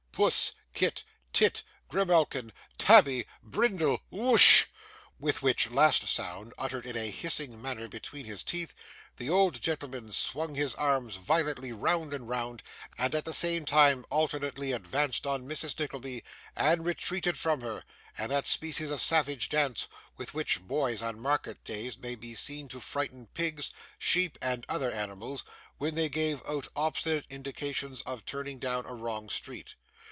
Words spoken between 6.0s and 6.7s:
sound,